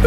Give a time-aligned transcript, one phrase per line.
[0.00, 0.06] In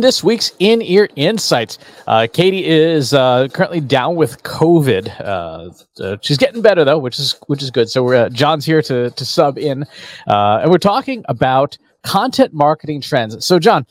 [0.00, 5.20] this week's In Ear Insights, uh, Katie is uh, currently down with COVID.
[5.20, 7.90] Uh, she's getting better though, which is which is good.
[7.90, 9.82] So we're, uh, John's here to to sub in,
[10.28, 13.44] uh, and we're talking about content marketing trends.
[13.44, 13.86] So John,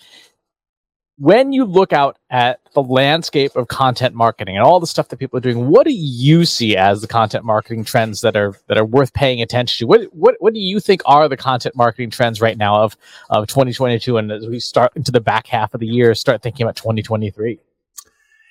[1.22, 5.18] when you look out at the landscape of content marketing and all the stuff that
[5.18, 8.78] people are doing, what do you see as the content marketing trends that are that
[8.80, 9.88] are worth paying attention to?
[9.88, 12.98] What what what do you think are the content marketing trends right now of
[13.30, 16.64] of 2022 and as we start into the back half of the year, start thinking
[16.66, 17.60] about 2023?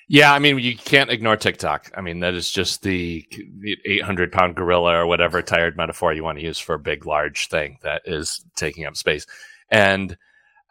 [0.07, 1.91] Yeah, I mean, you can't ignore TikTok.
[1.97, 3.25] I mean, that is just the,
[3.59, 7.05] the 800 pound gorilla or whatever tired metaphor you want to use for a big,
[7.05, 9.25] large thing that is taking up space.
[9.69, 10.17] And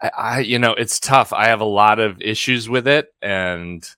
[0.02, 1.32] I, I, you know, it's tough.
[1.32, 3.88] I have a lot of issues with it and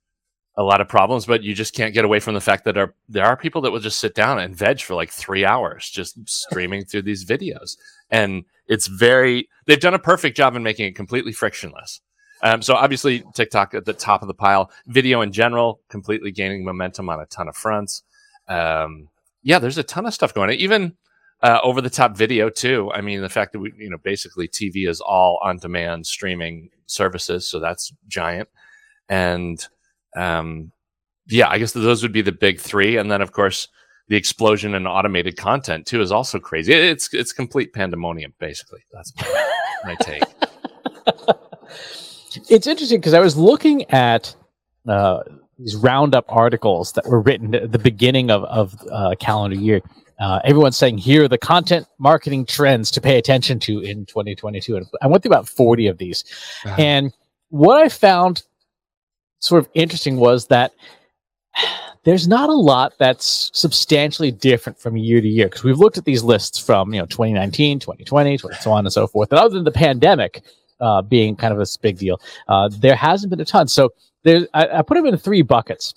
[0.57, 2.95] a lot of problems, but you just can't get away from the fact that are,
[3.09, 6.19] there are people that will just sit down and veg for like three hours, just
[6.29, 7.77] streaming through these videos.
[8.11, 12.01] And it's very, they've done a perfect job in making it completely frictionless.
[12.43, 16.65] Um, so obviously TikTok at the top of the pile, video in general, completely gaining
[16.65, 18.03] momentum on a ton of fronts.
[18.49, 19.09] Um,
[19.43, 20.57] yeah, there's a ton of stuff going on.
[20.57, 20.97] Even
[21.43, 22.91] uh, over the top video too.
[22.95, 26.71] I mean, the fact that we, you know, basically TV is all on demand streaming
[26.87, 28.49] services, so that's giant.
[29.09, 29.65] And
[30.17, 30.73] um,
[31.27, 33.69] yeah, I guess those would be the big three, and then of course
[34.09, 36.73] the explosion in automated content too is also crazy.
[36.73, 38.85] It's it's complete pandemonium, basically.
[38.93, 39.53] That's my,
[39.85, 40.25] my take.
[42.49, 44.35] It's interesting because I was looking at.
[44.89, 45.21] Uh,
[45.59, 49.81] these roundup articles that were written at the beginning of, of uh, calendar year
[50.23, 54.77] uh, everyone's saying here are the content marketing trends to pay attention to in 2022.
[54.77, 56.25] And I went through about 40 of these.
[56.65, 56.81] Uh-huh.
[56.81, 57.13] And
[57.49, 58.45] what I found
[59.41, 60.73] sort of interesting was that
[62.05, 66.05] there's not a lot that's substantially different from year to year because we've looked at
[66.05, 69.63] these lists from you know 2019 2020 so on and so forth and other than
[69.63, 70.43] the pandemic
[70.81, 73.91] uh, being kind of a big deal uh, there hasn't been a ton so
[74.25, 75.95] there I, I put them in three buckets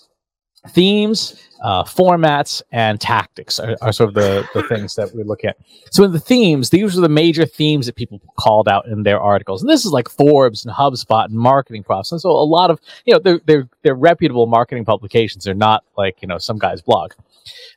[0.70, 5.44] themes, uh, formats, and tactics are, are, sort of the, the things that we look
[5.44, 5.58] at.
[5.92, 9.20] So in the themes, these are the major themes that people called out in their
[9.20, 9.62] articles.
[9.62, 12.12] And this is like Forbes and HubSpot and Marketing Profs.
[12.12, 15.44] And so a lot of, you know, they're, they're, they're reputable marketing publications.
[15.44, 17.14] They're not like, you know, some guy's blog.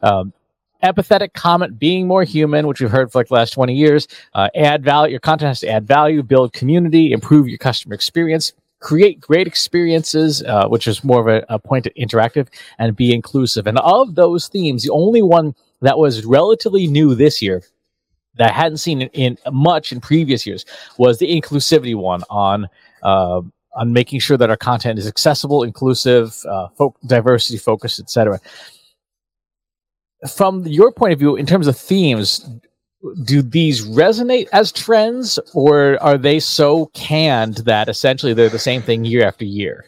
[0.03, 0.33] Um,
[0.83, 4.49] empathetic comment being more human which we've heard for like the last 20 years uh,
[4.55, 9.21] add value your content has to add value build community improve your customer experience create
[9.21, 13.67] great experiences, uh, which is more of a, a point interactive, and be inclusive.
[13.67, 17.63] And of those themes, the only one that was relatively new this year
[18.37, 20.65] that I hadn't seen in, in much in previous years
[20.97, 22.69] was the inclusivity one on
[23.03, 23.43] uh,
[23.75, 26.69] on making sure that our content is accessible, inclusive, uh,
[27.07, 28.41] diversity focused, etc.
[30.29, 32.45] From your point of view, in terms of themes,
[33.25, 38.83] do these resonate as trends or are they so canned that essentially they're the same
[38.83, 39.85] thing year after year?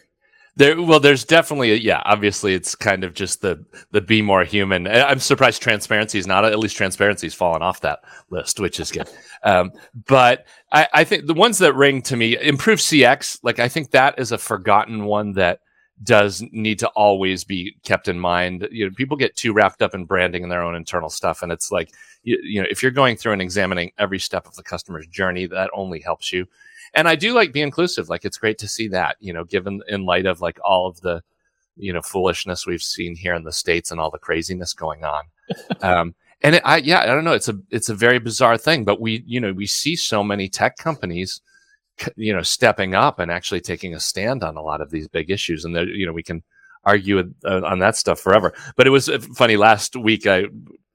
[0.57, 4.43] There well there's definitely a, yeah obviously it's kind of just the the be more
[4.43, 4.85] human.
[4.85, 7.99] I'm surprised transparency is not at least transparency's fallen off that
[8.29, 9.09] list which is good.
[9.43, 9.71] Um,
[10.07, 13.91] but I, I think the ones that ring to me improve cx like i think
[13.91, 15.61] that is a forgotten one that
[16.03, 18.67] does need to always be kept in mind.
[18.71, 21.51] You know, people get too wrapped up in branding and their own internal stuff, and
[21.51, 21.91] it's like
[22.23, 25.45] you, you know, if you're going through and examining every step of the customer's journey,
[25.47, 26.47] that only helps you.
[26.93, 28.09] And I do like be inclusive.
[28.09, 30.99] Like it's great to see that, you know, given in light of like all of
[31.01, 31.23] the,
[31.77, 35.23] you know, foolishness we've seen here in the states and all the craziness going on.
[35.81, 37.33] um, and it, I, yeah, I don't know.
[37.33, 40.49] It's a it's a very bizarre thing, but we, you know, we see so many
[40.49, 41.39] tech companies
[42.15, 45.29] you know stepping up and actually taking a stand on a lot of these big
[45.29, 46.43] issues and you know we can
[46.83, 48.53] argue uh, on that stuff forever.
[48.75, 50.45] But it was uh, funny last week i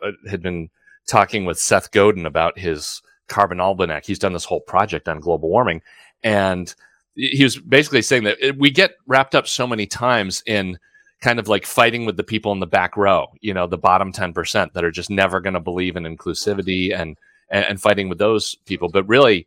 [0.02, 0.68] uh, had been
[1.06, 4.04] talking with seth godin about his carbon almanac.
[4.04, 5.82] He's done this whole project on global warming
[6.22, 6.74] and
[7.14, 10.78] he was basically saying that we get wrapped up so many times in
[11.22, 14.12] kind of like fighting with the people in the back row you know the bottom
[14.12, 17.16] 10% that are just never going to believe in inclusivity and,
[17.50, 18.88] and and fighting with those people.
[18.88, 19.46] But really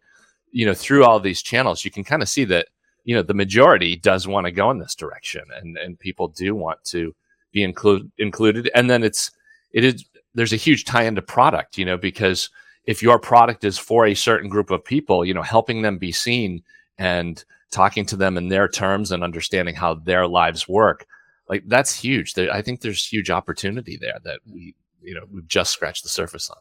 [0.51, 2.67] you know, through all these channels, you can kind of see that,
[3.03, 6.55] you know, the majority does want to go in this direction and, and people do
[6.55, 7.15] want to
[7.51, 8.69] be include, included.
[8.75, 9.31] And then it's,
[9.71, 12.49] it is, there's a huge tie into product, you know, because
[12.85, 16.11] if your product is for a certain group of people, you know, helping them be
[16.11, 16.63] seen
[16.97, 21.05] and talking to them in their terms and understanding how their lives work,
[21.47, 22.33] like that's huge.
[22.33, 26.09] There, I think there's huge opportunity there that we, you know, we've just scratched the
[26.09, 26.57] surface on.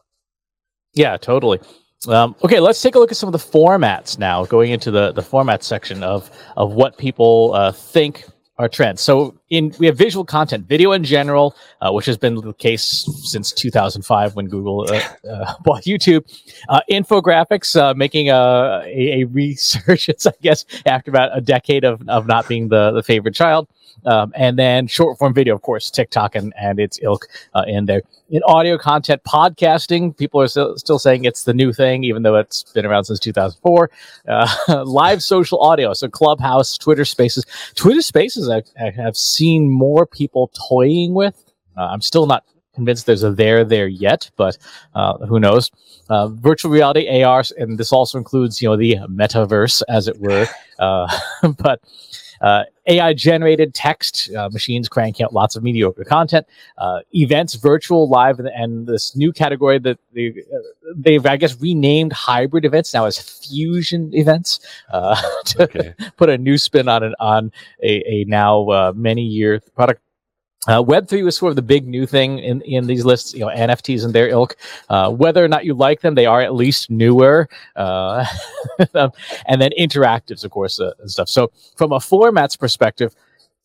[0.93, 1.59] Yeah, totally.
[2.07, 5.11] Um, okay, let's take a look at some of the formats now, going into the,
[5.11, 8.23] the format section of, of what people uh, think
[8.57, 9.01] are trends.
[9.01, 13.07] So in we have visual content, video in general, uh, which has been the case
[13.23, 16.23] since 2005 when Google uh, uh, bought YouTube.
[16.67, 22.07] Uh, infographics, uh, making a, a, a resurgence, I guess, after about a decade of,
[22.07, 23.67] of not being the, the favorite child.
[24.05, 27.85] Um, and then short form video, of course, TikTok and, and its ilk uh, in
[27.85, 28.01] there.
[28.29, 32.35] In audio content, podcasting, people are still, still saying it's the new thing, even though
[32.35, 33.89] it's been around since 2004.
[34.27, 37.45] Uh, live social audio, so Clubhouse, Twitter Spaces.
[37.75, 41.43] Twitter Spaces, I, I have seen more people toying with.
[41.77, 42.43] Uh, I'm still not
[42.75, 44.57] convinced there's a there there yet, but
[44.95, 45.71] uh, who knows?
[46.09, 50.47] Uh, virtual reality, AR, and this also includes you know the metaverse, as it were.
[50.79, 51.07] Uh,
[51.57, 51.81] but
[52.41, 56.47] uh, AI generated text, uh, machines crank out lots of mediocre content,
[56.77, 60.57] uh, events, virtual, live, and, and, this new category that they, uh,
[60.95, 64.59] they've, I guess, renamed hybrid events now as fusion events
[64.91, 65.93] uh, to okay.
[66.17, 67.51] put a new spin on on
[67.83, 70.01] a, a now uh, many year product
[70.67, 73.47] uh, Web3 was sort of the big new thing in, in these lists, you know,
[73.47, 74.57] NFTs and their ilk.
[74.89, 77.47] Uh, whether or not you like them, they are at least newer.
[77.77, 78.25] Uh,
[78.93, 81.29] and then interactives, of course, uh, and stuff.
[81.29, 83.15] So, from a formats perspective,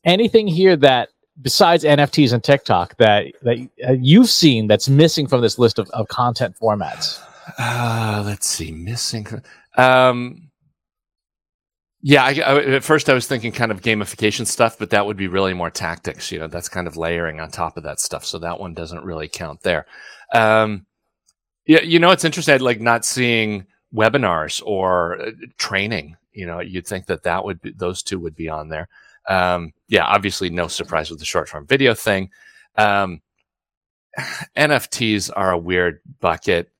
[0.05, 1.09] anything here that
[1.43, 5.91] besides NFTs and TikTok that, that uh, you've seen that's missing from this list of,
[5.91, 7.21] of content formats?
[7.59, 9.27] Uh, let's see, missing.
[9.77, 10.44] Um,
[12.07, 15.17] yeah, I, I, at first I was thinking kind of gamification stuff, but that would
[15.17, 16.31] be really more tactics.
[16.31, 18.27] You know, that's kind of layering on top of that stuff.
[18.27, 19.87] So that one doesn't really count there.
[20.35, 20.85] Um,
[21.67, 22.61] yeah, you know, it's interesting.
[22.61, 23.65] Like not seeing
[23.95, 26.19] webinars or uh, training.
[26.35, 28.87] You know, you'd think that that would be those two would be on there.
[29.27, 32.29] Um, yeah, obviously, no surprise with the short form video thing.
[32.77, 33.23] Um,
[34.59, 36.71] NFTs are a weird bucket.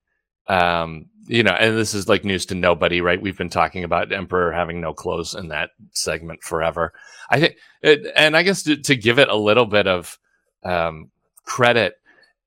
[0.49, 3.21] Um, you know, and this is like news to nobody, right?
[3.21, 6.93] We've been talking about Emperor having no clothes in that segment forever.
[7.31, 10.19] I think, it, and I guess to, to, give it a little bit of
[10.63, 11.11] um,
[11.45, 11.95] credit,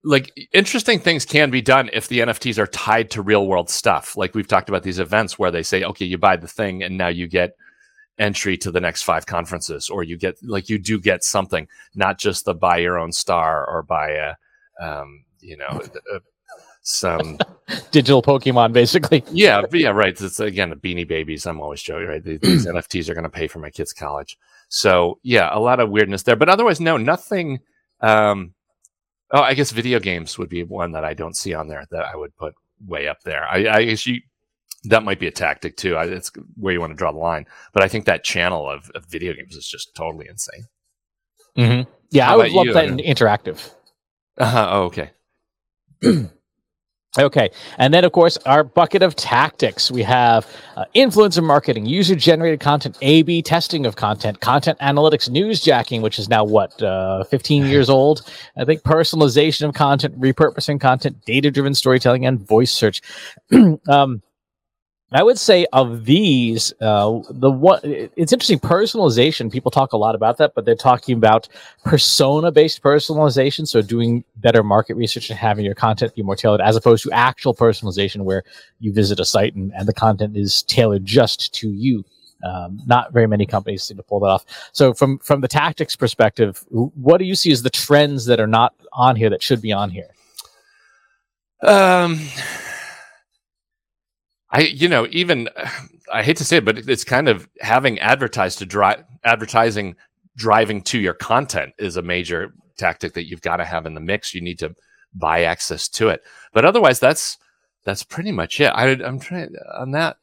[0.04, 4.16] like interesting things can be done if the NFTs are tied to real world stuff.
[4.16, 6.98] Like we've talked about these events where they say, okay, you buy the thing and
[6.98, 7.56] now you get
[8.20, 12.18] entry to the next five conferences, or you get like you do get something, not
[12.18, 14.36] just the buy your own star or buy a,
[14.84, 15.82] um, you know,
[16.14, 16.20] a,
[16.88, 17.38] some
[17.92, 19.24] digital Pokemon, basically.
[19.32, 20.20] yeah, yeah, right.
[20.20, 21.46] It's again the Beanie Babies.
[21.46, 22.24] I'm always joking, right?
[22.24, 24.38] These NFTs are going to pay for my kids' college.
[24.70, 27.60] So yeah, a lot of weirdness there, but otherwise, no, nothing.
[28.00, 28.54] Um,
[29.32, 32.06] oh, I guess video games would be one that I don't see on there that
[32.06, 32.56] I would put
[32.86, 33.46] way up there.
[33.46, 34.22] I, I guess you
[34.86, 35.98] that might be a tactic too.
[35.98, 38.90] I, it's where you want to draw the line, but I think that channel of,
[38.96, 40.68] of video games is just totally insane.
[41.58, 41.90] Mm-hmm.
[42.12, 42.74] Yeah, How I would love you?
[42.74, 43.72] that in interactive.
[44.38, 44.68] Uh-huh.
[44.72, 45.12] Oh, okay.
[47.18, 47.50] Okay.
[47.78, 49.90] And then, of course, our bucket of tactics.
[49.90, 55.30] We have uh, influencer marketing, user generated content, A B testing of content, content analytics,
[55.30, 58.22] newsjacking, which is now what, uh, 15 years old.
[58.56, 63.02] I think personalization of content, repurposing content, data driven storytelling, and voice search.
[63.90, 64.22] um,
[65.14, 68.60] I would say of these, uh, the one it's interesting.
[68.60, 71.48] Personalization, people talk a lot about that, but they're talking about
[71.86, 73.66] persona-based personalization.
[73.66, 77.12] So doing better market research and having your content be more tailored, as opposed to
[77.14, 78.44] actual personalization, where
[78.80, 82.04] you visit a site and, and the content is tailored just to you.
[82.44, 84.46] Um, not very many companies seem to pull that off.
[84.74, 88.48] So from from the tactics perspective, what do you see as the trends that are
[88.48, 90.10] not on here that should be on here?
[91.64, 92.20] Um
[94.58, 95.50] I, you know, even
[96.12, 99.96] I hate to say it, but it's kind of having advertised to drive advertising
[100.36, 104.00] driving to your content is a major tactic that you've got to have in the
[104.02, 104.34] mix.
[104.34, 104.74] You need to
[105.14, 106.24] buy access to it,
[106.54, 107.38] but otherwise, that's
[107.86, 108.70] that's pretty much it.
[108.70, 110.18] I, I'm trying on that.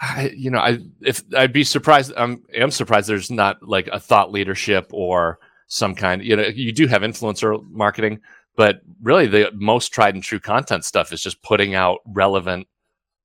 [0.00, 2.12] I, you know, I if I'd be surprised.
[2.16, 5.38] I'm am surprised there's not like a thought leadership or
[5.68, 6.20] some kind.
[6.24, 8.22] You know, you do have influencer marketing,
[8.56, 12.66] but really, the most tried and true content stuff is just putting out relevant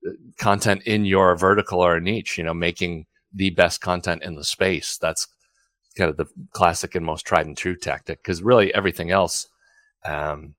[0.08, 4.44] uh, content in your vertical or niche, you know, making the best content in the
[4.44, 4.98] space.
[4.98, 5.27] That's
[5.98, 9.48] kind of the classic and most tried and true tactic because really everything else,
[10.03, 10.55] um,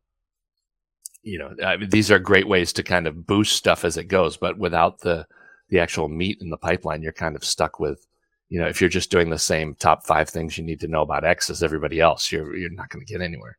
[1.23, 4.05] you know, I mean, these are great ways to kind of boost stuff as it
[4.05, 5.27] goes, but without the
[5.69, 8.07] the actual meat in the pipeline, you're kind of stuck with,
[8.49, 11.03] you know, if you're just doing the same top five things you need to know
[11.03, 13.59] about X as everybody else, you're you're not going to get anywhere.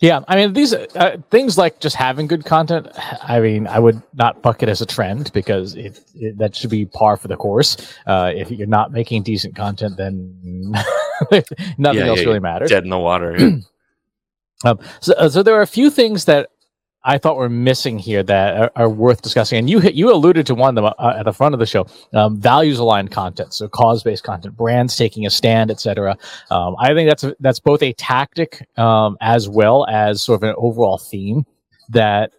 [0.00, 2.86] Yeah, I mean these uh, things like just having good content.
[3.20, 6.86] I mean, I would not bucket as a trend because it, it, that should be
[6.86, 7.76] par for the course.
[8.06, 10.38] Uh, if you're not making decent content, then
[11.78, 12.70] nothing yeah, else yeah, really matters.
[12.70, 13.34] Dead in the water.
[14.64, 16.50] um, so, uh, so there are a few things that
[17.04, 19.58] I thought were missing here that are, are worth discussing.
[19.58, 21.86] And you you alluded to one of them uh, at the front of the show:
[22.14, 26.16] um, values aligned content, so cause based content, brands taking a stand, etc.
[26.50, 30.48] Um, I think that's a, that's both a tactic um, as well as sort of
[30.48, 31.46] an overall theme.
[31.90, 32.32] That,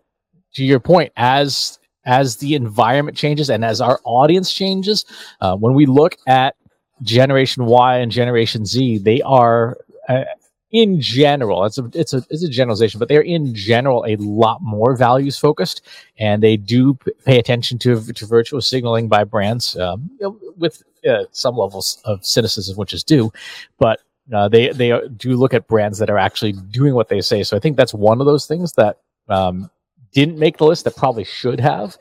[0.54, 5.06] to your point, as as the environment changes and as our audience changes,
[5.42, 6.56] uh, when we look at
[7.01, 10.24] Generation Y and Generation Z, they are uh,
[10.71, 14.61] in general, it's a it's a it's a generalization, but they're in general a lot
[14.61, 15.81] more values focused,
[16.19, 16.93] and they do
[17.25, 20.09] pay attention to to virtual signaling by brands um,
[20.57, 23.31] with uh, some levels of cynicism, which is due,
[23.79, 24.01] but
[24.33, 27.41] uh, they they do look at brands that are actually doing what they say.
[27.41, 29.71] So I think that's one of those things that um,
[30.11, 31.97] didn't make the list that probably should have.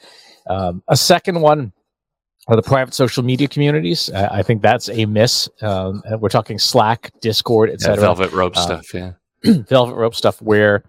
[0.47, 1.73] Um, a second one
[2.49, 4.11] or the private social media communities.
[4.11, 5.49] Uh, I think that's a miss.
[5.63, 7.97] Um, we're talking Slack, Discord, etc.
[7.97, 9.13] Yeah, Velvet Rope uh, stuff, yeah.
[9.45, 10.83] Velvet Rope stuff where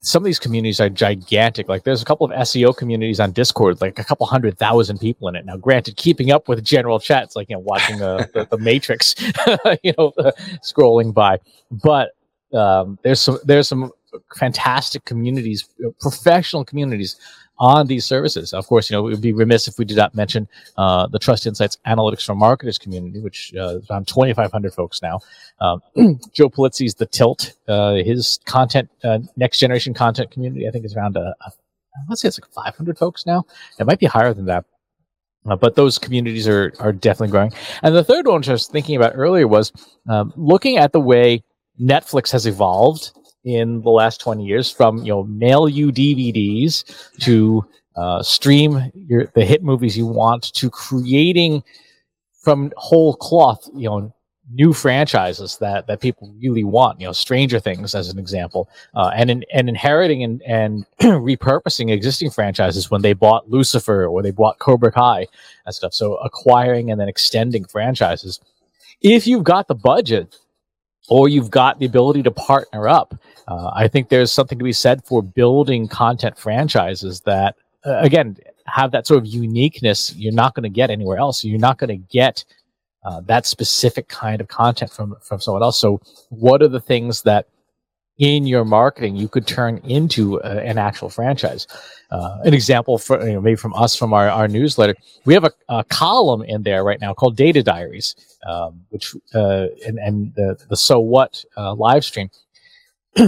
[0.00, 1.68] some of these communities are gigantic.
[1.68, 5.28] Like there's a couple of SEO communities on Discord, like a couple hundred thousand people
[5.28, 5.44] in it.
[5.44, 9.14] Now, granted, keeping up with general chats, like you know, watching the, the, the Matrix,
[9.82, 10.32] you know, uh,
[10.64, 11.38] scrolling by.
[11.70, 12.10] But
[12.52, 13.90] um, there's some there's some
[14.36, 15.68] fantastic communities,
[16.00, 17.16] professional communities
[17.60, 18.52] on these services.
[18.54, 20.48] Of course, you know, it would be remiss if we did not mention
[20.78, 25.20] uh, the Trust Insights Analytics for Marketers community, which uh, is around 2,500 folks now.
[25.60, 25.82] Um,
[26.32, 30.96] Joe Pulizzi's The Tilt, uh, his content, uh, next generation content community, I think is
[30.96, 31.52] around, a, a,
[32.08, 33.44] let's say it's like 500 folks now.
[33.78, 34.64] It might be higher than that.
[35.46, 37.52] Uh, but those communities are, are definitely growing.
[37.82, 39.72] And the third one, which I was thinking about earlier, was
[40.08, 41.44] um, looking at the way
[41.80, 43.12] Netflix has evolved
[43.44, 46.84] in the last 20 years from you know mail you dvds
[47.18, 47.64] to
[47.96, 51.62] uh, stream your the hit movies you want to creating
[52.42, 54.12] from whole cloth you know
[54.52, 59.10] new franchises that that people really want you know stranger things as an example uh,
[59.14, 64.30] and in, and inheriting and and repurposing existing franchises when they bought lucifer or they
[64.30, 65.26] bought cobra kai
[65.64, 65.94] and stuff.
[65.94, 68.40] So acquiring and then extending franchises.
[69.00, 70.36] If you've got the budget
[71.10, 73.14] or you've got the ability to partner up.
[73.48, 78.36] Uh, I think there's something to be said for building content franchises that, uh, again,
[78.66, 81.44] have that sort of uniqueness you're not going to get anywhere else.
[81.44, 82.44] You're not going to get
[83.04, 85.80] uh, that specific kind of content from from someone else.
[85.80, 87.48] So, what are the things that
[88.20, 91.66] in your marketing you could turn into a, an actual franchise.
[92.10, 95.44] Uh, an example for you know, maybe from us from our, our newsletter, we have
[95.44, 98.14] a, a column in there right now called Data Diaries,
[98.46, 102.30] um, which uh, and and the the so what uh, live stream.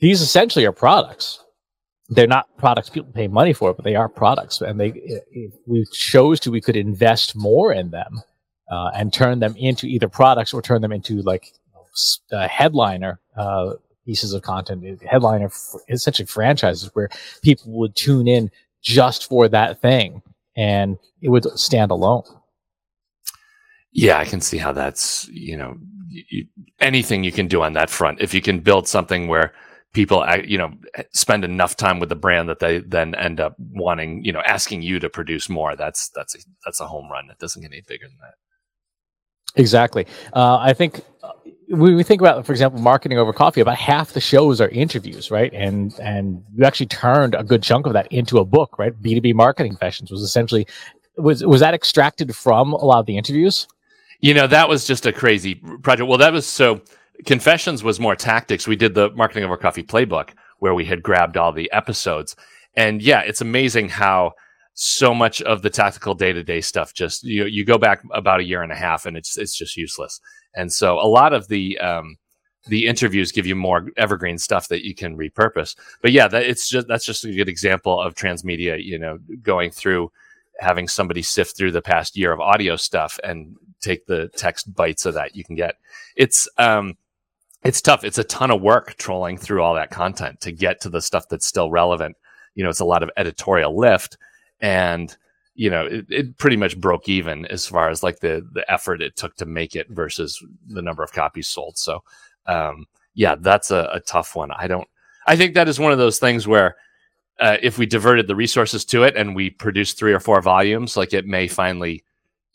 [0.00, 1.44] These essentially are products.
[2.08, 5.20] They're not products people pay money for, but they are products, and they
[5.66, 8.22] we chose to, we could invest more in them
[8.70, 11.52] uh, and turn them into either products or turn them into like
[12.30, 13.74] a headliner uh,
[14.06, 15.50] pieces of content, headliner,
[15.90, 17.10] essentially franchises where
[17.42, 18.50] people would tune in
[18.82, 20.22] just for that thing
[20.56, 22.22] and it would stand alone.
[23.92, 25.76] Yeah, I can see how that's, you know,
[26.08, 26.46] you,
[26.80, 28.20] anything you can do on that front.
[28.20, 29.52] If you can build something where
[29.92, 33.40] people, uh, you know, eh, spend enough time with the brand that they then end
[33.40, 37.10] up wanting, you know, asking you to produce more, that's, that's, a, that's a home
[37.10, 37.28] run.
[37.30, 38.34] It doesn't get any bigger than that.
[39.60, 40.06] Exactly.
[40.34, 41.32] Uh, I think uh,
[41.72, 43.60] uh, we, think about, for example, marketing over coffee.
[43.60, 45.52] About half the shows are interviews, right?
[45.52, 49.00] And and you actually turned a good chunk of that into a book, right?
[49.00, 50.66] B two B marketing confessions was essentially
[51.16, 53.66] was was that extracted from a lot of the interviews?
[54.20, 56.08] You know, that was just a crazy project.
[56.08, 56.80] Well, that was so.
[57.24, 58.68] Confessions was more tactics.
[58.68, 62.36] We did the marketing over coffee playbook where we had grabbed all the episodes,
[62.74, 64.32] and yeah, it's amazing how
[64.78, 68.40] so much of the tactical day to day stuff just you you go back about
[68.40, 70.20] a year and a half and it's it's just useless.
[70.56, 72.16] And so a lot of the um,
[72.66, 75.76] the interviews give you more evergreen stuff that you can repurpose.
[76.02, 78.82] But yeah, that it's just that's just a good example of transmedia.
[78.82, 80.10] You know, going through
[80.58, 85.04] having somebody sift through the past year of audio stuff and take the text bites
[85.06, 85.76] of that you can get.
[86.16, 86.96] It's um,
[87.62, 88.04] it's tough.
[88.04, 91.28] It's a ton of work trolling through all that content to get to the stuff
[91.28, 92.16] that's still relevant.
[92.54, 94.16] You know, it's a lot of editorial lift
[94.60, 95.14] and
[95.56, 99.02] you know it, it, pretty much broke even as far as like the the effort
[99.02, 102.02] it took to make it versus the number of copies sold so
[102.46, 104.88] um, yeah that's a, a, tough one i don't
[105.26, 106.76] i think that is one of those things where
[107.38, 110.96] uh, if we diverted the resources to it and we produced three or four volumes
[110.96, 112.04] like it may finally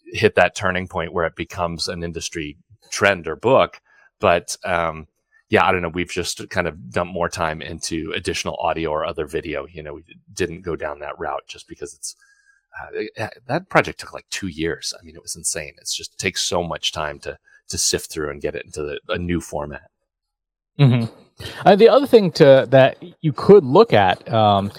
[0.06, 2.58] hit that turning point where it becomes an industry
[2.90, 3.82] trend or book
[4.20, 5.08] but um,
[5.52, 5.90] yeah, I don't know.
[5.90, 9.68] We've just kind of dumped more time into additional audio or other video.
[9.68, 10.04] You know, we
[10.34, 12.16] didn't go down that route just because it's
[13.20, 14.94] uh, that project took like two years.
[15.00, 15.74] I mean, it was insane.
[15.78, 17.38] It's just takes so much time to
[17.70, 19.90] to sift through and get it into the, a new format.
[20.80, 21.14] Mm-hmm.
[21.66, 24.72] Uh, the other thing to that you could look at um,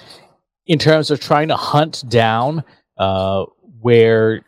[0.66, 2.64] in terms of trying to hunt down
[2.98, 3.44] uh,
[3.80, 4.44] where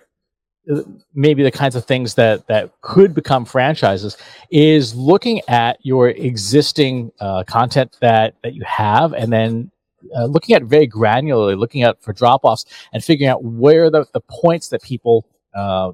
[0.72, 0.80] uh,
[1.14, 4.16] maybe the kinds of things that that could become franchises
[4.50, 9.70] is looking at your existing uh, content that that you have and then
[10.16, 14.06] uh, looking at very granularly looking at for drop offs and figuring out where the,
[14.12, 15.92] the points that people uh,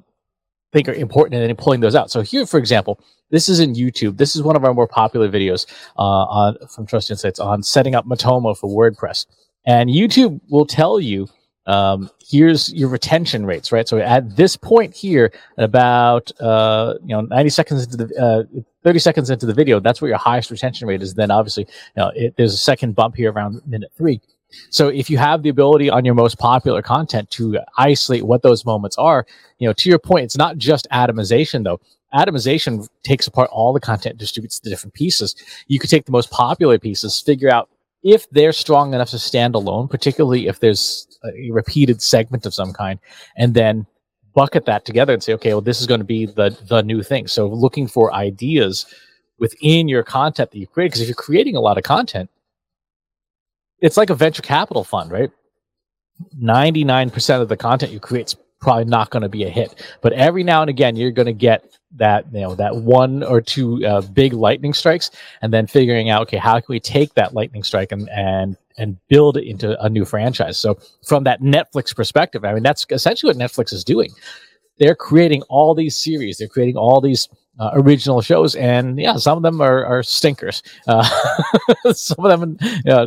[0.73, 2.11] think are important and then pulling those out.
[2.11, 3.01] So here for example
[3.31, 4.17] this is in youtube.
[4.17, 5.67] This is one of our more popular videos
[5.99, 9.27] uh, on from trust insights on setting up matomo for wordpress.
[9.67, 11.29] And youtube will tell you
[11.67, 13.87] um, here's your retention rates, right?
[13.87, 18.99] So at this point here, about uh, you know 90 seconds into the uh, 30
[18.99, 21.15] seconds into the video, that's where your highest retention rate is.
[21.15, 24.21] Then obviously, you know, it, there's a second bump here around minute three.
[24.71, 28.65] So if you have the ability on your most popular content to isolate what those
[28.65, 29.27] moments are,
[29.59, 31.81] you know, to your point, it's not just atomization though.
[32.13, 35.37] Atomization takes apart all the content, distributes the different pieces.
[35.69, 37.69] You could take the most popular pieces, figure out
[38.03, 42.73] if they're strong enough to stand alone, particularly if there's a repeated segment of some
[42.73, 42.99] kind,
[43.37, 43.87] and then
[44.35, 47.03] bucket that together and say, okay, well, this is going to be the the new
[47.03, 47.27] thing.
[47.27, 48.87] So looking for ideas
[49.39, 52.31] within your content that you create, because if you're creating a lot of content,
[53.81, 55.31] it's like a venture capital fund, right?
[56.43, 59.83] 99% of the content you create is probably not going to be a hit.
[60.03, 61.65] But every now and again, you're going to get
[61.97, 65.11] that you know that one or two uh, big lightning strikes,
[65.43, 68.97] and then figuring out okay, how can we take that lightning strike and and and
[69.09, 70.59] build it into a new franchise.
[70.59, 74.11] So from that Netflix perspective, I mean that's essentially what Netflix is doing.
[74.79, 76.39] They're creating all these series.
[76.39, 80.63] They're creating all these uh, original shows, and yeah, some of them are, are stinkers.
[80.89, 81.07] Uh,
[81.93, 82.57] some of them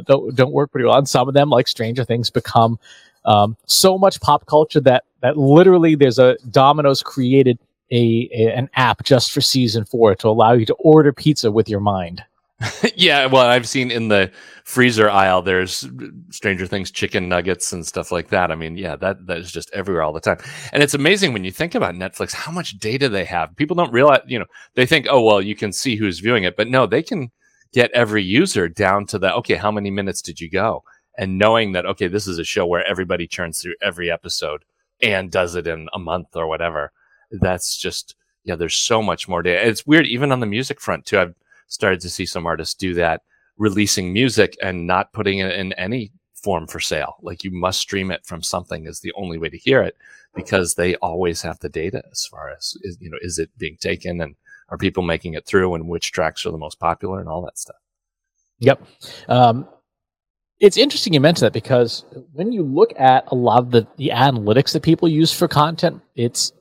[0.05, 2.77] don't don't work pretty well, and some of them, like Stranger Things, become
[3.25, 7.57] um, so much pop culture that that literally there's a Domino's created
[7.91, 11.67] a, a, an app just for season four to allow you to order pizza with
[11.69, 12.23] your mind.
[12.95, 14.31] yeah, well, I've seen in the
[14.63, 15.87] freezer aisle there's
[16.29, 18.51] Stranger Things chicken nuggets and stuff like that.
[18.51, 20.37] I mean, yeah, that that is just everywhere all the time.
[20.71, 23.55] And it's amazing when you think about Netflix how much data they have.
[23.55, 26.55] People don't realize, you know, they think, "Oh, well, you can see who's viewing it."
[26.55, 27.31] But no, they can
[27.73, 30.83] get every user down to the, "Okay, how many minutes did you go?"
[31.17, 34.63] And knowing that, okay, this is a show where everybody churns through every episode
[35.01, 36.91] and does it in a month or whatever
[37.41, 41.05] that's just yeah there's so much more data it's weird even on the music front
[41.05, 41.33] too i've
[41.73, 43.21] started to see some artists do that
[43.57, 47.15] releasing music and not putting it in any form for sale.
[47.21, 49.97] Like you must stream it from something is the only way to hear it
[50.35, 54.21] because they always have the data as far as you know is it being taken
[54.21, 54.35] and
[54.69, 57.57] are people making it through and which tracks are the most popular and all that
[57.57, 57.75] stuff.
[58.59, 58.83] Yep.
[59.27, 59.67] Um,
[60.59, 64.11] it's interesting you mentioned that because when you look at a lot of the, the
[64.13, 66.53] analytics that people use for content it's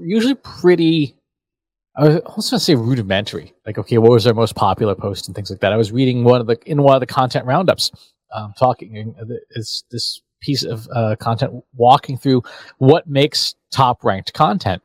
[0.00, 1.15] usually pretty
[1.96, 3.54] I was also going to say rudimentary.
[3.64, 5.72] Like, okay, what was our most popular post and things like that.
[5.72, 7.90] I was reading one of the in one of the content roundups,
[8.34, 9.14] um, talking
[9.50, 12.42] is this piece of uh, content walking through
[12.78, 14.82] what makes top ranked content,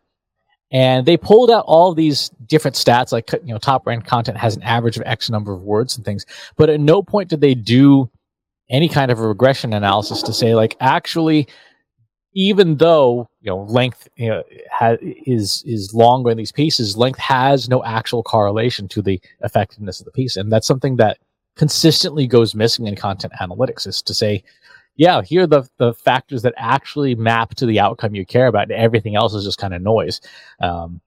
[0.71, 3.11] and they pulled out all these different stats.
[3.11, 6.05] Like, you know, top ranked content has an average of X number of words and
[6.05, 8.09] things, but at no point did they do
[8.69, 11.47] any kind of a regression analysis to say like actually
[12.33, 17.19] even though you know length you know, ha- is is longer in these pieces, length
[17.19, 21.17] has no actual correlation to the effectiveness of the piece, and that's something that
[21.55, 23.87] consistently goes missing in content analytics.
[23.87, 24.43] Is to say,
[24.95, 28.71] yeah, here are the the factors that actually map to the outcome you care about,
[28.71, 30.21] and everything else is just kind of noise.
[30.59, 31.01] Um,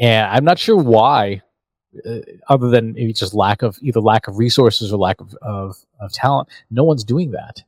[0.00, 1.42] and I'm not sure why,
[2.06, 2.18] uh,
[2.48, 6.12] other than maybe just lack of either lack of resources or lack of, of, of
[6.12, 7.62] talent, no one's doing that.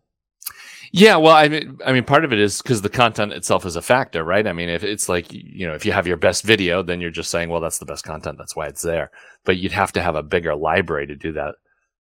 [0.93, 3.77] Yeah, well, I mean, I mean, part of it is because the content itself is
[3.77, 4.47] a factor, right?
[4.47, 7.11] I mean, if it's like you know, if you have your best video, then you're
[7.11, 9.11] just saying, well, that's the best content, that's why it's there.
[9.45, 11.55] But you'd have to have a bigger library to do that,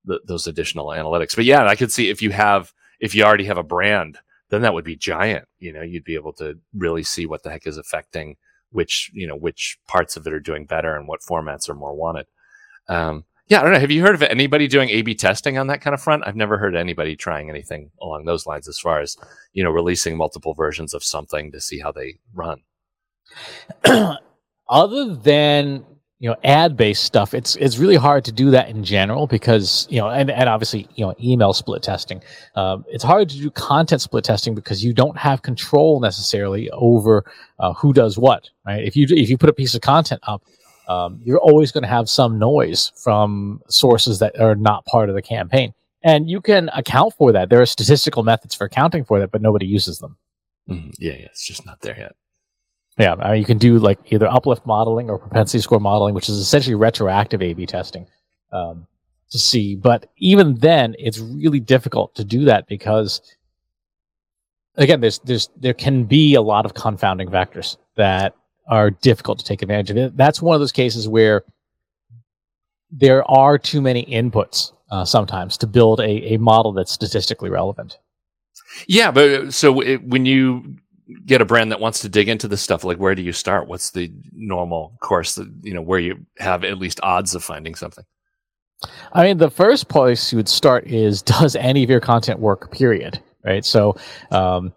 [0.07, 1.35] th- those additional analytics.
[1.35, 4.17] But yeah, I could see if you have, if you already have a brand,
[4.49, 5.47] then that would be giant.
[5.59, 8.37] You know, you'd be able to really see what the heck is affecting
[8.71, 11.95] which you know which parts of it are doing better and what formats are more
[11.95, 12.27] wanted.
[12.87, 13.79] Um, yeah, I don't know.
[13.79, 16.23] Have you heard of anybody doing A/B testing on that kind of front?
[16.25, 19.17] I've never heard anybody trying anything along those lines, as far as
[19.53, 22.61] you know, releasing multiple versions of something to see how they run.
[24.69, 25.83] Other than
[26.19, 29.87] you know ad based stuff, it's it's really hard to do that in general because
[29.89, 32.21] you know, and, and obviously you know, email split testing.
[32.53, 37.25] Um, it's hard to do content split testing because you don't have control necessarily over
[37.57, 38.47] uh, who does what.
[38.67, 38.83] Right?
[38.83, 40.43] If you if you put a piece of content up
[40.89, 45.15] um, you're always going to have some noise from sources that are not part of
[45.15, 45.73] the campaign.
[46.03, 47.49] And you can account for that.
[47.49, 50.17] There are statistical methods for accounting for that, but nobody uses them.
[50.69, 52.15] Mm, yeah, yeah, it's just not there yet.
[52.97, 56.27] Yeah, I mean, you can do like either uplift modeling or propensity score modeling, which
[56.27, 58.07] is essentially retroactive A/B testing.
[58.51, 58.87] Um,
[59.31, 59.75] to see.
[59.75, 63.21] But even then, it's really difficult to do that because
[64.75, 68.35] again, there's there's there can be a lot of confounding factors that
[68.69, 70.15] are difficult to take advantage of.
[70.15, 71.43] That's one of those cases where
[72.91, 77.97] there are too many inputs uh, sometimes to build a, a model that's statistically relevant.
[78.87, 80.77] Yeah, but uh, so it, when you
[81.25, 83.67] get a brand that wants to dig into this stuff, like where do you start?
[83.67, 87.75] What's the normal course that you know where you have at least odds of finding
[87.75, 88.05] something?
[89.13, 92.71] I mean, the first place you would start is does any of your content work?
[92.71, 93.19] Period.
[93.43, 93.63] Right.
[93.63, 93.95] So,
[94.31, 94.73] um,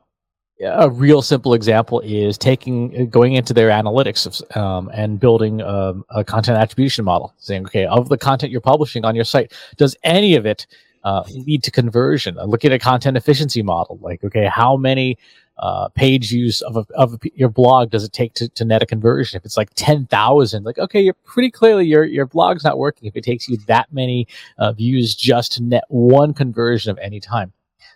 [0.63, 6.25] a real simple example is taking going into their analytics um, and building um, a
[6.25, 10.35] content attribution model, saying, okay, of the content you're publishing on your site, does any
[10.37, 10.67] of it
[11.05, 12.37] uh, lead to conversion?
[12.37, 15.19] Looking at a content efficiency model, like, okay, how many
[15.59, 18.83] uh, page views of, a, of a, your blog does it take to, to net
[18.83, 19.37] a conversion?
[19.37, 23.09] If it's like 10,000, like, okay, you're pretty clearly your, your blog's not working.
[23.09, 27.21] If it takes you that many uh, views just to net one conversion of any
[27.21, 27.53] time.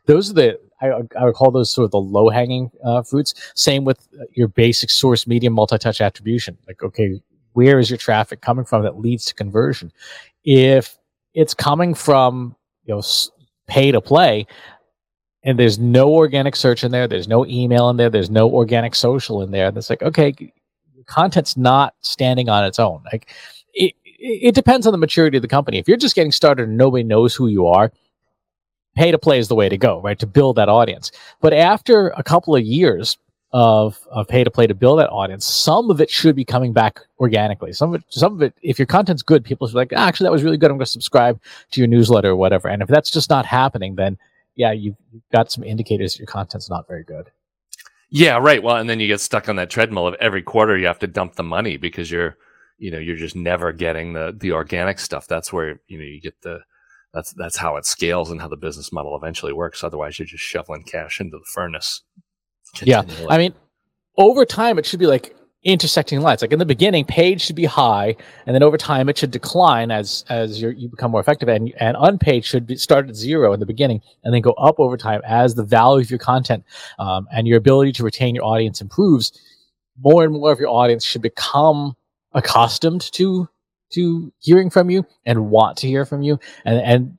[0.07, 3.35] Those are the, I, I would call those sort of the low hanging uh, fruits.
[3.55, 6.59] Same with your basic source medium multi touch attribution.
[6.67, 7.21] Like, okay,
[7.55, 9.93] where is your traffic coming from that leads to conversion?
[10.45, 10.97] If
[11.35, 13.03] it's coming from, you know,
[13.67, 14.47] pay to play,
[15.43, 18.95] and there's no organic search in there, there's no email in there, there's no organic
[18.95, 19.71] social in there.
[19.71, 20.35] That's like, okay,
[21.07, 23.03] content's not standing on its own.
[23.13, 23.31] Like,
[23.73, 25.79] it, it depends on the maturity of the company.
[25.79, 27.93] If you're just getting started and nobody knows who you are,
[28.97, 30.19] pay to play is the way to go, right?
[30.19, 31.13] To build that audience.
[31.41, 33.19] But after a couple of years
[33.53, 36.73] of, of pay to play to build that audience, some of it should be coming
[36.73, 37.73] back organically.
[37.73, 40.07] Some of it, some of it, if your content's good, people should be like, ah,
[40.07, 40.71] actually, that was really good.
[40.71, 42.69] I'm going to subscribe to your newsletter or whatever.
[42.69, 44.19] And if that's just not happening, then
[44.57, 47.31] yeah, you've, you've got some indicators that your content's not very good.
[48.09, 48.63] Yeah, right.
[48.63, 51.07] Well, and then you get stuck on that treadmill of every quarter you have to
[51.07, 52.37] dump the money because you're,
[52.79, 55.27] you know, you're just never getting the the organic stuff.
[55.27, 56.61] That's where you know you get the
[57.17, 59.83] that's that's how it scales and how the business model eventually works.
[59.83, 62.03] Otherwise, you're just shoveling cash into the furnace.
[62.83, 63.55] Yeah, I mean,
[64.19, 66.43] over time, it should be like intersecting lines.
[66.43, 69.91] Like in the beginning, page should be high, and then over time, it should decline
[69.91, 71.49] as as you become more effective.
[71.49, 74.79] And and unpaid should be, start at zero in the beginning, and then go up
[74.79, 76.65] over time as the value of your content
[76.99, 79.33] um, and your ability to retain your audience improves.
[79.99, 81.97] More and more of your audience should become
[82.35, 83.49] accustomed to
[83.91, 86.39] to hearing from you and want to hear from you.
[86.65, 87.19] And and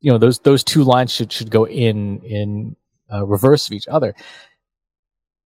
[0.00, 2.76] you know those those two lines should should go in in
[3.12, 4.14] uh, reverse of each other.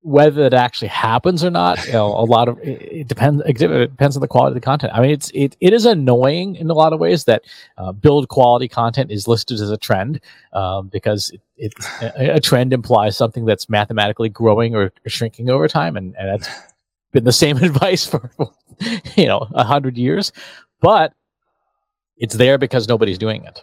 [0.02, 3.58] Whether it actually happens or not you know a lot of it, it depends it
[3.58, 4.92] depends on the quality of the content.
[4.94, 7.44] I mean it's it, it is annoying in a lot of ways that
[7.76, 10.20] uh, build quality content is listed as a trend
[10.52, 11.74] um, because it,
[12.16, 16.48] a, trend implies something that's mathematically growing or, or shrinking over time and, and that's
[17.12, 18.30] been the same advice for
[19.16, 20.32] you know a hundred years,
[20.80, 21.12] but
[22.16, 23.62] it's there because nobody's doing it.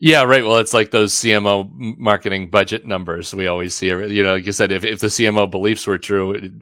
[0.00, 0.44] Yeah, right.
[0.44, 3.88] Well, it's like those CMO marketing budget numbers we always see.
[3.88, 6.52] You know, like you said, if, if the CMO beliefs were true, it,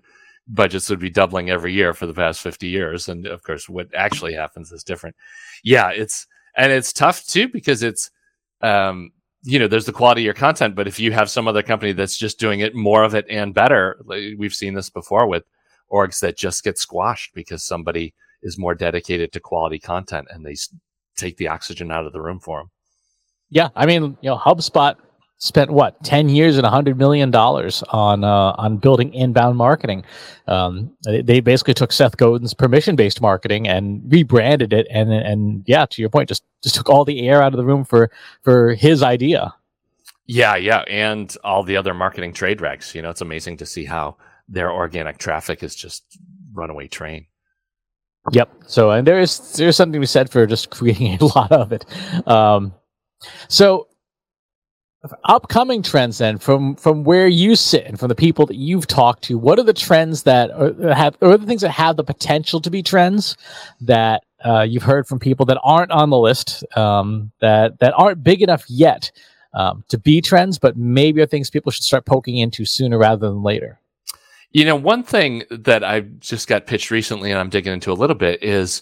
[0.49, 3.09] budgets would be doubling every year for the past 50 years.
[3.09, 5.16] And of course, what actually happens is different.
[5.62, 8.11] Yeah, it's, and it's tough too because it's,
[8.62, 9.11] um,
[9.42, 11.92] you know, there's the quality of your content, but if you have some other company
[11.92, 15.44] that's just doing it more of it and better, like we've seen this before with
[15.92, 20.55] orgs that just get squashed because somebody is more dedicated to quality content and they
[21.16, 22.70] take the oxygen out of the room for them.
[23.51, 24.96] Yeah, I mean, you know, HubSpot
[25.38, 30.05] spent what ten years and a hundred million dollars on uh, on building inbound marketing.
[30.46, 35.87] Um, they basically took Seth Godin's permission based marketing and rebranded it, and and yeah,
[35.87, 38.11] to your point, just just took all the air out of the room for
[38.42, 39.55] for his idea.
[40.27, 42.94] Yeah, yeah, and all the other marketing trade rags.
[42.94, 44.16] You know, it's amazing to see how
[44.49, 46.05] their organic traffic is just
[46.53, 47.27] runaway train.
[48.33, 48.51] Yep.
[48.67, 51.73] So, and there is there's something to be said for just creating a lot of
[51.73, 51.85] it.
[52.27, 52.75] Um,
[53.49, 53.89] so,
[55.25, 59.23] upcoming trends then from from where you sit and from the people that you've talked
[59.25, 62.61] to, what are the trends that are, have or the things that have the potential
[62.61, 63.37] to be trends
[63.81, 68.25] that uh, you've heard from people that aren't on the list um, that that aren't
[68.25, 69.13] big enough yet
[69.55, 73.27] um, to be trends, but maybe are things people should start poking into sooner rather
[73.29, 73.81] than later.
[74.57, 78.01] You know, one thing that I just got pitched recently and I'm digging into a
[78.01, 78.81] little bit is,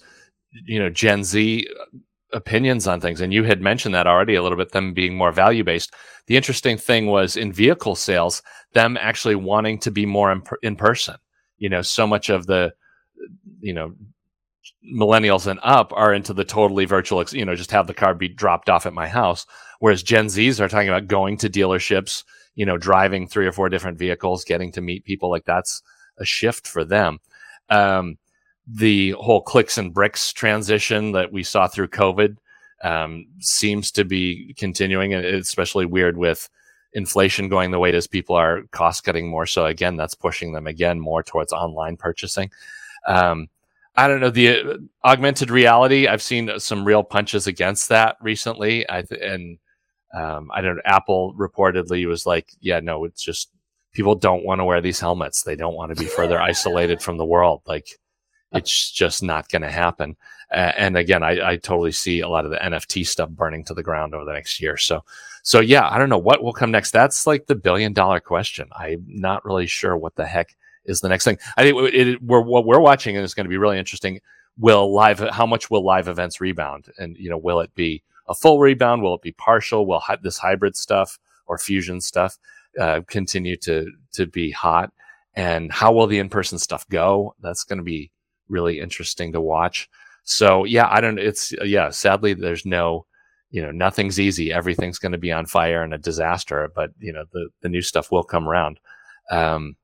[0.52, 1.98] you know, Gen Z uh,
[2.32, 3.20] opinions on things.
[3.20, 5.92] And you had mentioned that already a little bit, them being more value based.
[6.28, 8.40] The interesting thing was in vehicle sales,
[8.72, 11.16] them actually wanting to be more in, in person.
[11.58, 12.72] You know, so much of the,
[13.58, 13.96] you know,
[14.96, 18.28] millennials and up are into the totally virtual, you know, just have the car be
[18.28, 19.44] dropped off at my house.
[19.80, 22.22] Whereas Gen Zs are talking about going to dealerships,
[22.54, 25.82] you know, driving three or four different vehicles, getting to meet people like that's
[26.18, 27.18] a shift for them.
[27.70, 28.18] Um,
[28.66, 32.36] the whole clicks and bricks transition that we saw through COVID,
[32.82, 36.48] um, seems to be continuing, and it's especially weird with
[36.92, 38.06] inflation going the way it is.
[38.06, 42.50] People are cost cutting more, so again, that's pushing them again more towards online purchasing.
[43.06, 43.48] Um,
[43.96, 46.08] I don't know the uh, augmented reality.
[46.08, 48.84] I've seen some real punches against that recently.
[48.88, 49.58] Th- and
[50.14, 50.81] um, I don't.
[50.85, 53.50] Apple reportedly was like, "Yeah, no, it's just
[53.92, 55.42] people don't want to wear these helmets.
[55.42, 57.62] They don't want to be further isolated from the world.
[57.66, 57.88] Like,
[58.53, 60.16] it's just not going to happen."
[60.53, 63.74] Uh, and again, I, I totally see a lot of the NFT stuff burning to
[63.74, 64.77] the ground over the next year.
[64.77, 65.03] So,
[65.42, 66.92] so yeah, I don't know what will come next.
[66.92, 68.68] That's like the billion dollar question.
[68.77, 71.38] I'm not really sure what the heck is the next thing.
[71.57, 74.20] I think it, it, we're, what we're watching is going to be really interesting.
[74.59, 76.87] Will live, how much will live events rebound?
[76.98, 79.02] And, you know, will it be a full rebound?
[79.02, 79.87] Will it be partial?
[79.87, 82.38] Will hi- this hybrid stuff or fusion stuff
[82.80, 84.92] uh, continue to, to be hot?
[85.34, 87.34] And how will the in-person stuff go?
[87.40, 88.10] That's going to be
[88.48, 89.88] really interesting to watch.
[90.24, 93.06] So yeah, I don't, it's, yeah, sadly, there's no,
[93.50, 94.52] you know, nothing's easy.
[94.52, 97.82] Everything's going to be on fire and a disaster, but you know, the, the new
[97.82, 98.80] stuff will come around.
[99.30, 99.76] Um,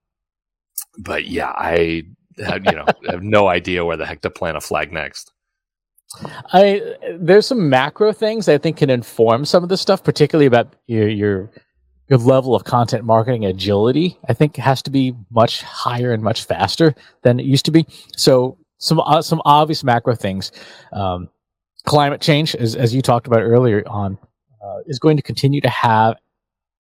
[0.99, 2.05] but yeah, I
[2.39, 5.33] have, you know have no idea where the heck to plant a flag next.
[6.53, 10.75] I there's some macro things I think can inform some of this stuff, particularly about
[10.87, 11.51] your your
[12.09, 14.19] your level of content marketing agility.
[14.29, 17.87] I think has to be much higher and much faster than it used to be.
[18.17, 20.51] So some uh, some obvious macro things,
[20.93, 21.29] um,
[21.85, 24.19] climate change, as as you talked about earlier on,
[24.63, 26.17] uh, is going to continue to have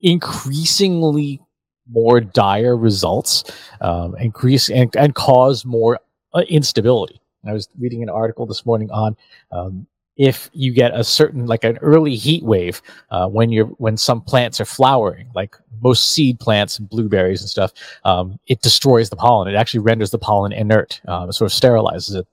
[0.00, 1.40] increasingly
[1.88, 3.44] more dire results,
[3.80, 6.00] um, increase and, and cause more
[6.34, 7.20] uh, instability.
[7.46, 9.16] I was reading an article this morning on
[9.50, 13.96] um, if you get a certain like an early heat wave uh, when you're when
[13.96, 17.72] some plants are flowering, like most seed plants and blueberries and stuff,
[18.04, 19.48] um, it destroys the pollen.
[19.48, 22.26] It actually renders the pollen inert, um, sort of sterilizes it,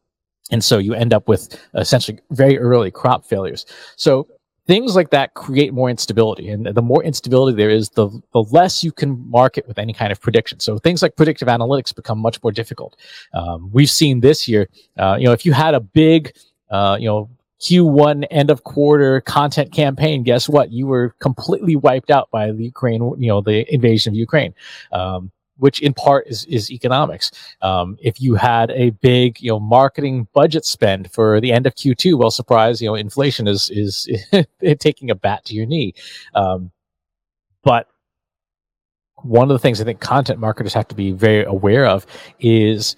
[0.52, 3.66] and so you end up with essentially very early crop failures.
[3.96, 4.28] So
[4.68, 8.84] things like that create more instability and the more instability there is the, the less
[8.84, 10.60] you can market with any kind of prediction.
[10.60, 12.98] So things like predictive analytics become much more difficult.
[13.34, 16.34] Um, we've seen this year uh, you know if you had a big
[16.70, 17.30] uh, you know
[17.62, 20.72] q1 end of quarter content campaign guess what?
[20.72, 24.54] You were completely wiped out by the ukraine you know the invasion of ukraine.
[24.92, 27.32] Um, which in part is, is economics.
[27.62, 31.76] Um, if you had a big, you know, marketing budget spend for the end of
[31.76, 34.08] Q2, well, surprise, you know, inflation is is
[34.80, 35.94] taking a bat to your knee.
[36.36, 36.72] Um,
[37.64, 37.88] but
[39.24, 42.06] one of the things I think content marketers have to be very aware of
[42.40, 42.96] is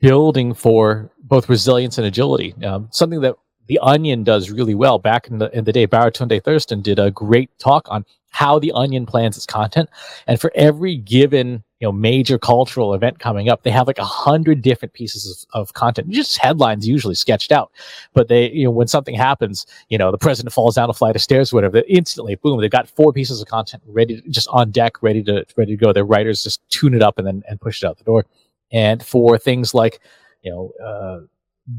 [0.00, 2.54] building for both resilience and agility.
[2.64, 4.98] Um, something that the Onion does really well.
[4.98, 8.04] Back in the in the day, Baratunde Thurston did a great talk on
[8.34, 9.88] how the Onion plans its content,
[10.26, 14.04] and for every given you know major cultural event coming up they have like a
[14.04, 16.10] hundred different pieces of, of content.
[16.10, 17.70] Just headlines usually sketched out.
[18.12, 21.14] But they you know when something happens you know the president falls down a flight
[21.14, 24.48] of stairs or whatever instantly boom they've got four pieces of content ready to, just
[24.48, 25.92] on deck ready to ready to go.
[25.92, 28.26] Their writers just tune it up and then and push it out the door.
[28.72, 30.00] And for things like
[30.42, 31.20] you know uh,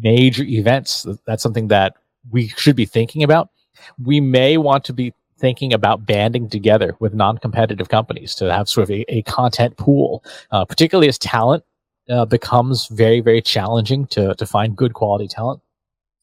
[0.01, 1.95] major events that's something that
[2.31, 3.49] we should be thinking about.
[4.01, 8.83] We may want to be thinking about banding together with non-competitive companies to have sort
[8.83, 11.63] of a, a content pool, uh, particularly as talent
[12.09, 15.61] uh, becomes very, very challenging to, to find good quality talent.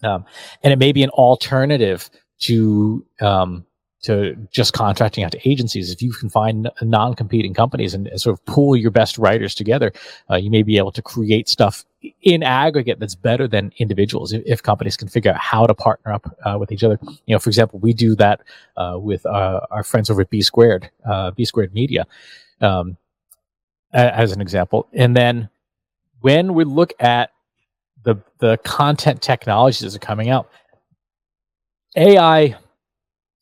[0.02, 0.24] Um,
[0.62, 3.64] and it may be an alternative to um,
[4.02, 5.92] to just contracting out to agencies.
[5.92, 9.92] If you can find non-competing companies and, sort of pool your best writers together,
[10.28, 11.84] uh, you may be able to create stuff
[12.22, 14.32] in aggregate that's better than individuals.
[14.32, 17.34] If, if companies can figure out how to partner up uh, with each other, you
[17.34, 18.40] know, for example, we do that
[18.76, 22.06] uh, with uh, our friends over at B Squared, uh, B Squared Media,
[22.60, 22.96] um,
[23.92, 24.88] as an example.
[24.92, 25.48] And then
[26.20, 27.30] when we look at
[28.04, 30.50] the the content technologies that are coming out,
[31.96, 32.56] AI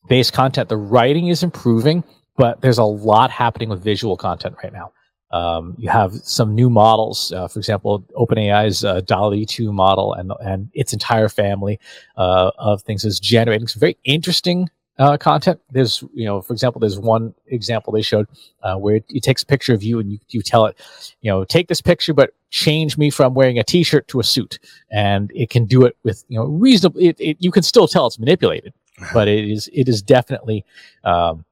[0.07, 0.69] based content.
[0.69, 2.03] The writing is improving,
[2.37, 4.91] but there's a lot happening with visual content right now.
[5.31, 10.31] Um, you have some new models, uh, for example, OpenAI's uh, DALL-E 2 model and,
[10.43, 11.79] and its entire family
[12.17, 15.59] uh, of things is generating some very interesting uh, content.
[15.71, 18.27] There's, you know, for example, there's one example they showed
[18.61, 20.79] uh, where it, it, takes a picture of you and you, you tell it,
[21.21, 24.59] you know, take this picture, but change me from wearing a t-shirt to a suit.
[24.91, 28.05] And it can do it with, you know, reasonable, it, it, you can still tell
[28.05, 28.73] it's manipulated
[29.13, 30.65] but it is it is definitely
[31.03, 31.45] um,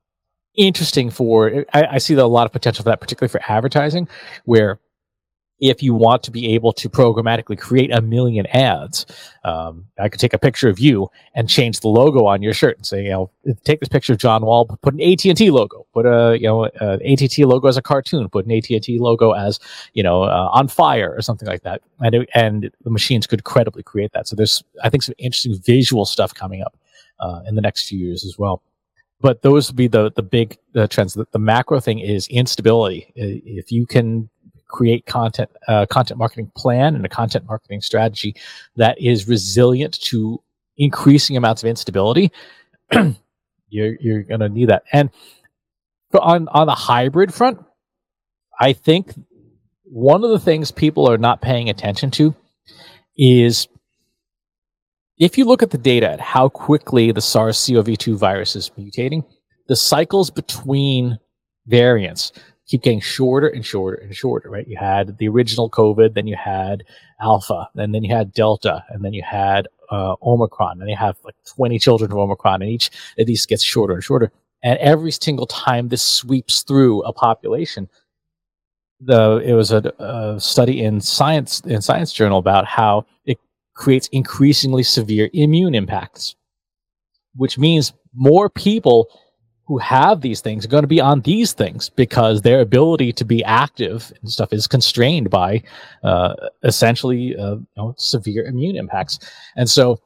[0.60, 1.66] interesting for.
[1.74, 4.08] I, I see a lot of potential for that, particularly for advertising,
[4.46, 4.80] where
[5.60, 9.06] if you want to be able to programmatically create a million ads,
[9.44, 12.78] um, I could take a picture of you and change the logo on your shirt
[12.78, 13.30] and say, you know,
[13.64, 16.48] take this picture of John Wall, put an AT and T logo, put a you
[16.48, 19.60] know an AT&T logo as a cartoon, put an AT&T logo as
[19.94, 23.44] you know uh, on fire or something like that, and it, and the machines could
[23.44, 24.28] credibly create that.
[24.28, 26.78] So there's I think some interesting visual stuff coming up
[27.20, 28.62] uh, in the next few years as well.
[29.22, 31.14] But those would be the the big the trends.
[31.14, 33.12] The, the macro thing is instability.
[33.16, 34.30] If you can
[34.68, 38.36] create content uh, content marketing plan and a content marketing strategy
[38.78, 40.42] that is resilient to
[40.78, 42.32] increasing amounts of instability,
[43.70, 44.84] you're you're going to need that.
[44.94, 45.10] And
[46.18, 47.60] on on the hybrid front,
[48.60, 49.14] I think
[49.84, 52.36] one of the things people are not paying attention to
[53.18, 53.68] is
[55.20, 59.24] if you look at the data at how quickly the SARS-CoV-2 virus is mutating,
[59.68, 61.20] the cycles between
[61.68, 62.32] variants
[62.66, 64.68] keep getting shorter and shorter and shorter, right?
[64.68, 66.84] You had the original COVID, then you had
[67.20, 71.18] Alpha, and then you had Delta, and then you had uh, Omicron, and you have
[71.24, 74.32] like 20 children of Omicron, and each of these gets shorter and shorter.
[74.62, 77.90] And every single time this sweeps through a population,
[79.02, 83.40] the it was a, a study in Science in Science Journal about how it
[83.80, 86.36] creates increasingly severe immune impacts,
[87.36, 89.08] which means more people
[89.68, 93.24] who have these things are going to be on these things because their ability to
[93.24, 95.64] be active and stuff is constrained by
[96.04, 99.18] uh, essentially uh, you know, severe immune impacts.
[99.56, 100.00] And so,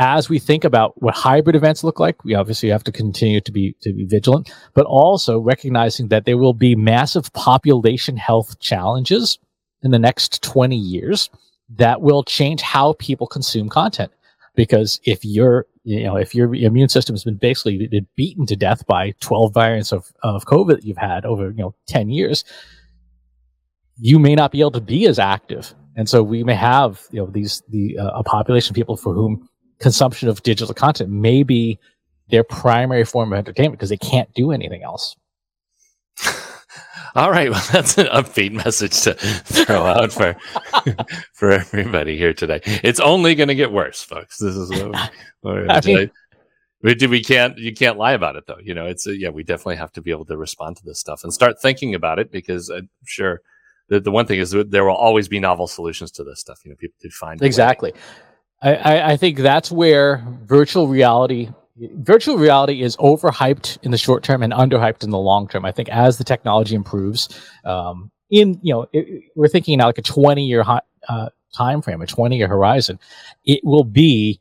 [0.00, 3.52] as we think about what hybrid events look like, we obviously have to continue to
[3.52, 9.38] be to be vigilant, but also recognizing that there will be massive population health challenges
[9.82, 11.28] in the next 20 years
[11.70, 14.12] that will change how people consume content.
[14.54, 18.86] Because if you're you know, if your immune system has been basically beaten to death
[18.86, 22.44] by 12 variants of, of COVID that you've had over, you know, 10 years,
[23.96, 25.74] you may not be able to be as active.
[25.96, 29.14] And so we may have, you know, these, the, uh, a population of people for
[29.14, 31.78] whom consumption of digital content may be
[32.28, 35.16] their primary form of entertainment because they can't do anything else.
[37.18, 40.36] All right, well, that's an upbeat message to throw out for
[41.32, 42.60] for everybody here today.
[42.64, 44.38] It's only going to get worse, folks.
[44.38, 46.12] This is what, what I mean,
[46.80, 48.58] we, we can't you can't lie about it though.
[48.62, 51.00] You know, it's a, yeah, we definitely have to be able to respond to this
[51.00, 53.40] stuff and start thinking about it because I'm sure
[53.88, 56.60] the, the one thing is there will always be novel solutions to this stuff.
[56.64, 57.94] You know, people could find exactly.
[58.62, 61.48] I, I think that's where virtual reality
[61.96, 65.64] virtual reality is overhyped in the short term and underhyped in the long term.
[65.64, 67.28] I think as the technology improves,
[67.64, 70.64] um, in you know, it, we're thinking now like a twenty year
[71.08, 72.98] uh, time frame, a twenty year horizon,
[73.44, 74.40] it will be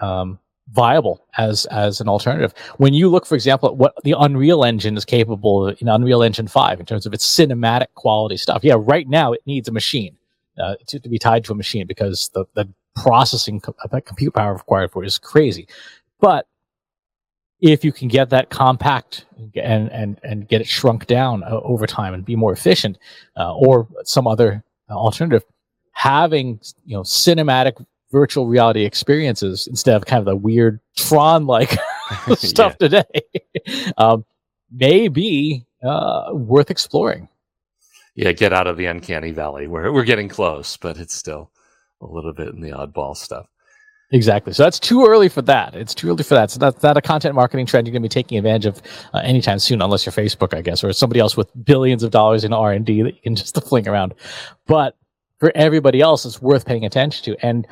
[0.00, 0.38] um,
[0.70, 2.54] viable as as an alternative.
[2.76, 6.48] When you look, for example, at what the Unreal Engine is capable in Unreal Engine
[6.48, 10.16] Five in terms of its cinematic quality stuff, yeah, right now it needs a machine
[10.62, 14.54] uh, to, to be tied to a machine because the the processing co- compute power
[14.54, 15.68] required for it is crazy.
[16.20, 16.46] But
[17.60, 21.86] if you can get that compact and and and get it shrunk down uh, over
[21.86, 22.98] time and be more efficient,
[23.36, 25.44] uh, or some other alternative,
[25.92, 31.76] having you know cinematic virtual reality experiences instead of kind of the weird Tron like
[32.36, 33.04] stuff today,
[33.98, 34.24] um,
[34.70, 37.28] may be uh, worth exploring.
[38.14, 39.66] Yeah, get out of the uncanny valley.
[39.66, 41.50] We're we're getting close, but it's still
[42.00, 43.46] a little bit in the oddball stuff.
[44.10, 44.54] Exactly.
[44.54, 45.74] So that's too early for that.
[45.74, 46.50] It's too early for that.
[46.50, 48.80] So that's not a content marketing trend you're going to be taking advantage of
[49.12, 52.42] uh, anytime soon, unless you're Facebook, I guess, or somebody else with billions of dollars
[52.42, 54.14] in R and D that you can just fling around.
[54.66, 54.96] But
[55.38, 57.66] for everybody else, it's worth paying attention to, and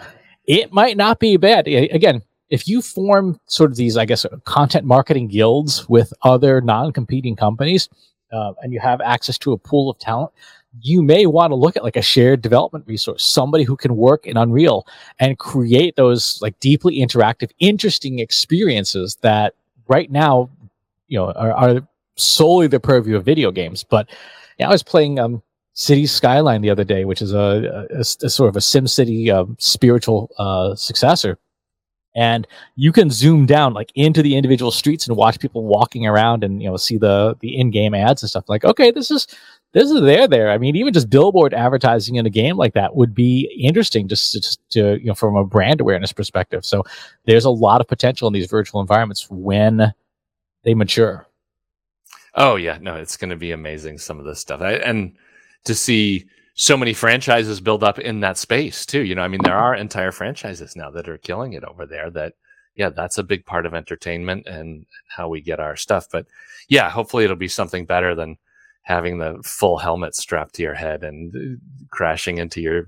[0.44, 1.66] it might not be bad.
[1.66, 7.34] Again, if you form sort of these, I guess, content marketing guilds with other non-competing
[7.36, 7.88] companies,
[8.32, 10.32] uh, and you have access to a pool of talent,
[10.80, 14.26] you may want to look at like a shared development resource, somebody who can work
[14.26, 14.86] in Unreal
[15.18, 19.54] and create those like deeply interactive, interesting experiences that
[19.88, 20.50] right now,
[21.08, 23.84] you know, are, are solely the purview of video games.
[23.84, 24.08] But
[24.58, 25.42] yeah, I was playing um,
[25.74, 29.56] City Skyline the other day, which is a, a, a sort of a SimCity um,
[29.58, 31.38] spiritual uh, successor.
[32.14, 36.44] And you can zoom down like into the individual streets and watch people walking around
[36.44, 38.48] and you know see the the in-game ads and stuff.
[38.48, 39.26] Like, okay, this is
[39.72, 40.50] this is there there.
[40.50, 44.32] I mean, even just billboard advertising in a game like that would be interesting just
[44.32, 46.64] to, just to, you know from a brand awareness perspective.
[46.64, 46.82] So
[47.24, 49.92] there's a lot of potential in these virtual environments when
[50.64, 51.26] they mature.
[52.34, 54.60] Oh yeah, no, it's going to be amazing some of this stuff.
[54.60, 55.16] I, and
[55.64, 59.02] to see so many franchises build up in that space too.
[59.02, 62.10] You know, I mean, there are entire franchises now that are killing it over there
[62.10, 62.34] that
[62.76, 66.08] yeah, that's a big part of entertainment and how we get our stuff.
[66.10, 66.26] But
[66.68, 68.36] yeah, hopefully it'll be something better than
[68.86, 71.56] having the full helmet strapped to your head and uh,
[71.90, 72.86] crashing into your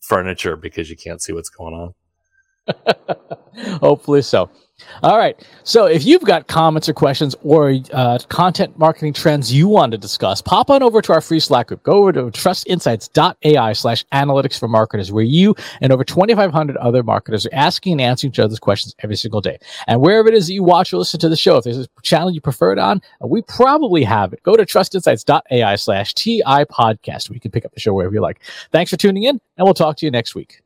[0.00, 1.94] furniture because you can't see what's going on.
[3.80, 4.48] Hopefully so.
[5.02, 5.36] All right.
[5.64, 9.98] So if you've got comments or questions or uh, content marketing trends you want to
[9.98, 11.82] discuss, pop on over to our free Slack group.
[11.82, 17.46] Go over to trustinsights.ai slash analytics for marketers, where you and over 2,500 other marketers
[17.46, 19.58] are asking and answering each other's questions every single day.
[19.86, 21.88] And wherever it is that you watch or listen to the show, if there's a
[22.02, 24.42] channel you prefer it on, uh, we probably have it.
[24.42, 27.30] Go to trustinsights.ai slash TI podcast.
[27.30, 28.40] We can pick up the show wherever you like.
[28.70, 30.60] Thanks for tuning in, and we'll talk to you next week.